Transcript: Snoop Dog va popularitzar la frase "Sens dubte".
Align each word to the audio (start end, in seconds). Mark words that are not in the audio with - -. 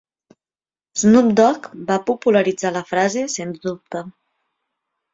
Snoop 1.01 1.29
Dog 1.41 1.69
va 1.91 1.99
popularitzar 2.09 2.75
la 2.81 2.85
frase 2.95 3.27
"Sens 3.39 3.65
dubte". 3.71 4.07